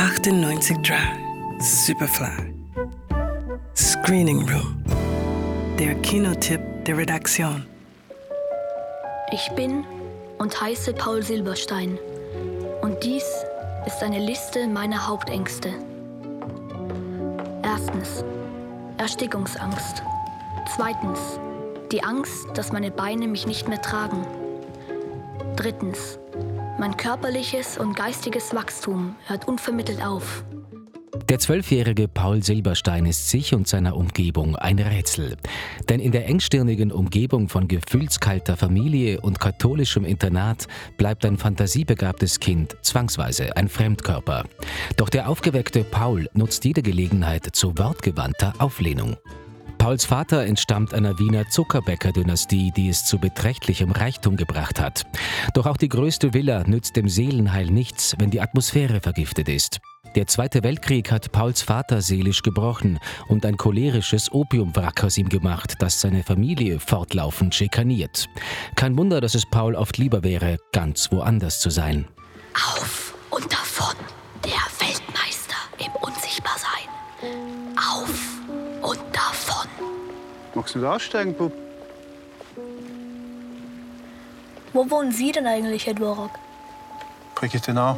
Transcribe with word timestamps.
98 0.00 0.78
Superfly. 1.58 2.54
Screening 3.74 4.48
Room. 4.48 4.80
Der 5.76 5.96
Kinotipp 5.96 6.60
der 6.86 6.98
Redaktion. 6.98 7.66
Ich 9.32 9.50
bin 9.56 9.84
und 10.38 10.60
heiße 10.60 10.92
Paul 10.92 11.24
Silberstein. 11.24 11.98
Und 12.80 13.02
dies 13.02 13.24
ist 13.86 14.00
eine 14.00 14.20
Liste 14.20 14.68
meiner 14.68 15.04
Hauptängste. 15.04 15.70
Erstens. 17.64 18.24
Erstickungsangst. 18.98 20.04
Zweitens. 20.76 21.40
Die 21.90 22.04
Angst, 22.04 22.46
dass 22.54 22.70
meine 22.70 22.92
Beine 22.92 23.26
mich 23.26 23.48
nicht 23.48 23.66
mehr 23.66 23.82
tragen. 23.82 24.24
Drittens. 25.56 26.20
Mein 26.78 26.96
körperliches 26.96 27.76
und 27.76 27.96
geistiges 27.96 28.54
Wachstum 28.54 29.16
hört 29.26 29.48
unvermittelt 29.48 30.00
auf. 30.00 30.44
Der 31.28 31.40
zwölfjährige 31.40 32.06
Paul 32.06 32.44
Silberstein 32.44 33.04
ist 33.04 33.30
sich 33.30 33.52
und 33.52 33.66
seiner 33.66 33.96
Umgebung 33.96 34.54
ein 34.54 34.78
Rätsel. 34.78 35.36
Denn 35.88 35.98
in 35.98 36.12
der 36.12 36.26
engstirnigen 36.26 36.92
Umgebung 36.92 37.48
von 37.48 37.66
gefühlskalter 37.66 38.56
Familie 38.56 39.20
und 39.20 39.40
katholischem 39.40 40.04
Internat 40.04 40.68
bleibt 40.96 41.24
ein 41.24 41.36
fantasiebegabtes 41.36 42.38
Kind 42.38 42.76
zwangsweise 42.82 43.56
ein 43.56 43.68
Fremdkörper. 43.68 44.44
Doch 44.96 45.08
der 45.08 45.28
aufgeweckte 45.28 45.82
Paul 45.82 46.28
nutzt 46.32 46.64
jede 46.64 46.82
Gelegenheit 46.82 47.44
zu 47.56 47.76
wortgewandter 47.76 48.54
Auflehnung. 48.58 49.16
Pauls 49.78 50.04
Vater 50.04 50.44
entstammt 50.44 50.92
einer 50.92 51.18
Wiener 51.18 51.48
Zuckerbäcker-Dynastie, 51.48 52.72
die 52.76 52.88
es 52.88 53.04
zu 53.04 53.18
beträchtlichem 53.18 53.92
Reichtum 53.92 54.36
gebracht 54.36 54.80
hat. 54.80 55.04
Doch 55.54 55.66
auch 55.66 55.76
die 55.76 55.88
größte 55.88 56.34
Villa 56.34 56.64
nützt 56.66 56.96
dem 56.96 57.08
Seelenheil 57.08 57.66
nichts, 57.66 58.14
wenn 58.18 58.30
die 58.30 58.40
Atmosphäre 58.40 59.00
vergiftet 59.00 59.48
ist. 59.48 59.80
Der 60.14 60.26
Zweite 60.26 60.62
Weltkrieg 60.62 61.12
hat 61.12 61.32
Pauls 61.32 61.62
Vater 61.62 62.02
seelisch 62.02 62.42
gebrochen 62.42 62.98
und 63.28 63.46
ein 63.46 63.56
cholerisches 63.56 64.32
Opiumwrack 64.32 65.04
aus 65.04 65.16
ihm 65.16 65.28
gemacht, 65.28 65.74
das 65.78 66.00
seine 66.00 66.22
Familie 66.22 66.80
fortlaufend 66.80 67.54
schikaniert. 67.54 68.26
Kein 68.74 68.96
Wunder, 68.98 69.20
dass 69.20 69.34
es 69.34 69.44
Paul 69.48 69.74
oft 69.74 69.96
lieber 69.98 70.24
wäre, 70.24 70.58
ganz 70.72 71.12
woanders 71.12 71.60
zu 71.60 71.70
sein. 71.70 72.08
Auf 72.54 73.14
und 73.30 73.52
davon, 73.52 73.94
der 74.44 74.86
Weltmeister 74.86 75.56
im 75.78 75.92
Unsichtbarsein. 76.02 77.47
Magst 80.58 80.74
du 80.74 80.80
da 80.80 80.96
aussteigen, 80.96 81.34
Bub? 81.34 81.52
Wo 84.72 84.90
wohnen 84.90 85.12
Sie 85.12 85.30
denn 85.30 85.46
eigentlich, 85.46 85.86
Herr 85.86 85.94
Dvorak? 85.94 86.32
Brigittenau. 87.36 87.96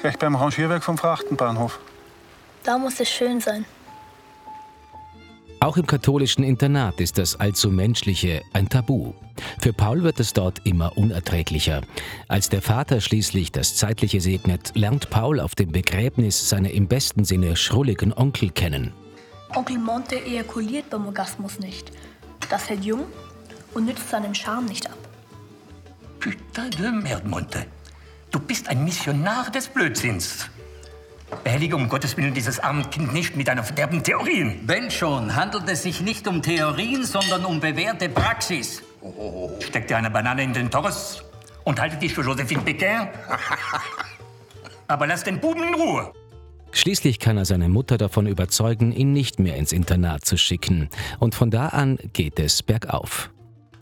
Gleich 0.00 0.18
beim 0.18 0.34
Rangierwerk 0.34 0.82
vom 0.82 0.98
Frachtenbahnhof. 0.98 1.78
Da 2.64 2.76
muss 2.76 2.98
es 2.98 3.08
schön 3.08 3.40
sein. 3.40 3.64
Auch 5.60 5.76
im 5.76 5.86
katholischen 5.86 6.42
Internat 6.42 6.98
ist 6.98 7.18
das 7.18 7.38
allzu 7.38 7.70
Menschliche 7.70 8.42
ein 8.52 8.68
Tabu. 8.68 9.12
Für 9.60 9.72
Paul 9.72 10.02
wird 10.02 10.18
es 10.18 10.32
dort 10.32 10.66
immer 10.66 10.98
unerträglicher. 10.98 11.82
Als 12.26 12.48
der 12.48 12.62
Vater 12.62 13.00
schließlich 13.00 13.52
das 13.52 13.76
Zeitliche 13.76 14.20
segnet, 14.20 14.72
lernt 14.74 15.08
Paul 15.10 15.38
auf 15.38 15.54
dem 15.54 15.70
Begräbnis 15.70 16.48
seine 16.48 16.72
im 16.72 16.88
besten 16.88 17.24
Sinne 17.24 17.54
schrulligen 17.54 18.12
Onkel 18.12 18.50
kennen. 18.50 18.92
Onkel 19.54 19.78
Monte 19.78 20.16
ejakuliert 20.16 20.90
beim 20.90 21.06
Orgasmus 21.06 21.58
nicht. 21.58 21.92
Das 22.48 22.68
hält 22.68 22.84
jung 22.84 23.06
und 23.74 23.86
nützt 23.86 24.08
seinen 24.10 24.34
Charme 24.34 24.66
nicht 24.66 24.86
ab. 24.88 24.98
Putain 26.20 26.70
de 26.70 26.90
merde, 26.90 27.28
Monte. 27.28 27.66
Du 28.30 28.40
bist 28.40 28.68
ein 28.68 28.84
Missionar 28.84 29.50
des 29.50 29.68
Blödsinns. 29.68 30.48
Behellige 31.42 31.76
um 31.76 31.88
Gottes 31.88 32.16
Willen 32.16 32.34
dieses 32.34 32.60
arme 32.60 32.84
Kind 32.84 33.12
nicht 33.12 33.36
mit 33.36 33.48
deiner 33.48 33.64
verderbten 33.64 34.02
Theorien. 34.02 34.60
Wenn 34.64 34.90
schon, 34.90 35.34
handelt 35.34 35.68
es 35.68 35.82
sich 35.82 36.00
nicht 36.00 36.26
um 36.28 36.42
Theorien, 36.42 37.04
sondern 37.04 37.44
um 37.44 37.60
bewährte 37.60 38.08
Praxis. 38.08 38.82
Steck 39.60 39.88
dir 39.88 39.96
eine 39.96 40.10
Banane 40.10 40.42
in 40.42 40.52
den 40.52 40.70
Torres 40.70 41.22
und 41.64 41.80
halte 41.80 41.96
dich 41.96 42.14
für 42.14 42.22
Josephine 42.22 42.62
Becker. 42.62 43.08
Aber 44.88 45.06
lass 45.06 45.24
den 45.24 45.40
Buben 45.40 45.64
in 45.64 45.74
Ruhe. 45.74 46.12
Schließlich 46.72 47.18
kann 47.18 47.36
er 47.36 47.44
seine 47.44 47.68
Mutter 47.68 47.98
davon 47.98 48.26
überzeugen, 48.26 48.92
ihn 48.92 49.12
nicht 49.12 49.38
mehr 49.38 49.56
ins 49.56 49.72
Internat 49.72 50.24
zu 50.24 50.36
schicken. 50.36 50.88
Und 51.18 51.34
von 51.34 51.50
da 51.50 51.68
an 51.68 51.98
geht 52.12 52.38
es 52.38 52.62
bergauf. 52.62 53.30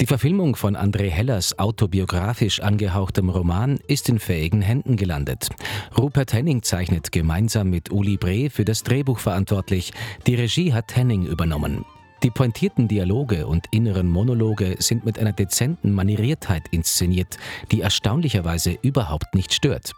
Die 0.00 0.06
Verfilmung 0.06 0.56
von 0.56 0.76
André 0.76 1.08
Hellers 1.08 1.58
autobiografisch 1.58 2.60
angehauchtem 2.60 3.28
Roman 3.28 3.78
ist 3.86 4.08
in 4.08 4.18
fähigen 4.18 4.60
Händen 4.60 4.96
gelandet. 4.96 5.48
Rupert 5.96 6.32
Henning 6.32 6.62
zeichnet 6.62 7.12
gemeinsam 7.12 7.70
mit 7.70 7.92
Uli 7.92 8.16
Bree 8.16 8.50
für 8.50 8.64
das 8.64 8.82
Drehbuch 8.82 9.20
verantwortlich. 9.20 9.92
Die 10.26 10.34
Regie 10.34 10.72
hat 10.72 10.96
Henning 10.96 11.26
übernommen. 11.26 11.84
Die 12.24 12.30
pointierten 12.30 12.88
Dialoge 12.88 13.46
und 13.46 13.66
inneren 13.70 14.08
Monologe 14.08 14.76
sind 14.78 15.04
mit 15.04 15.18
einer 15.18 15.34
dezenten 15.34 15.92
Manieriertheit 15.92 16.62
inszeniert, 16.70 17.36
die 17.70 17.82
erstaunlicherweise 17.82 18.78
überhaupt 18.80 19.34
nicht 19.34 19.52
stört. 19.52 19.92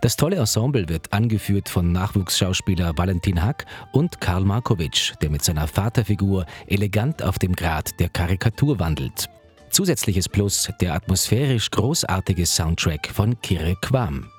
Das 0.00 0.14
tolle 0.16 0.36
Ensemble 0.36 0.88
wird 0.88 1.12
angeführt 1.12 1.68
von 1.68 1.90
Nachwuchsschauspieler 1.90 2.96
Valentin 2.96 3.42
Hack 3.42 3.66
und 3.90 4.20
Karl 4.20 4.44
Markovic, 4.44 5.14
der 5.22 5.30
mit 5.30 5.42
seiner 5.42 5.66
Vaterfigur 5.66 6.46
elegant 6.68 7.20
auf 7.20 7.40
dem 7.40 7.52
Grad 7.52 7.98
der 7.98 8.10
Karikatur 8.10 8.78
wandelt. 8.78 9.28
Zusätzliches 9.70 10.28
Plus 10.28 10.70
der 10.80 10.94
atmosphärisch 10.94 11.68
großartige 11.72 12.46
Soundtrack 12.46 13.08
von 13.08 13.40
Kire 13.40 13.74
Quam. 13.82 14.30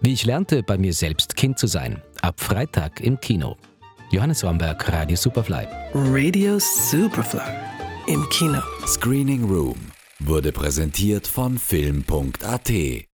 Wie 0.00 0.12
ich 0.12 0.26
lernte, 0.26 0.62
bei 0.62 0.78
mir 0.78 0.92
selbst 0.92 1.34
Kind 1.34 1.58
zu 1.58 1.66
sein. 1.66 2.00
Ab 2.22 2.38
Freitag 2.38 3.00
im 3.00 3.18
Kino. 3.18 3.56
Johannes 4.14 4.44
Romberg, 4.44 4.92
Radio 4.92 5.16
Superfly. 5.16 5.66
Radio 5.92 6.56
Superfly. 6.60 7.40
Im 8.06 8.24
Kino. 8.28 8.62
Screening 8.86 9.42
Room 9.42 9.74
wurde 10.20 10.52
präsentiert 10.52 11.26
von 11.26 11.58
Film.at 11.58 12.70